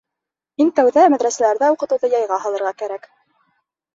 Иң 0.63 0.71
тәүҙә 0.79 1.01
мәҙрәсәләрҙә 1.15 1.69
уҡытыуҙы 1.75 2.11
яйға 2.13 2.39
һалырға 2.45 2.75
кәрәк. 2.83 3.05